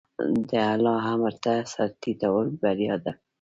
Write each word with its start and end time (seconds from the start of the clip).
د 0.49 0.51
الله 0.73 0.97
امر 1.13 1.33
ته 1.43 1.53
سر 1.71 1.89
ټیټول 2.01 2.47
بریا 2.61 2.95
ده. 3.03 3.13